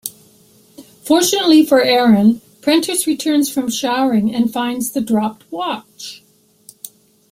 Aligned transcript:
Fortunately 1.03 1.63
for 1.63 1.83
Aaron, 1.83 2.41
Prentice 2.63 3.05
returns 3.05 3.51
from 3.53 3.69
showering 3.69 4.33
and 4.33 4.51
finds 4.51 4.93
the 4.93 4.99
dropped 4.99 5.43
watch. 5.51 6.23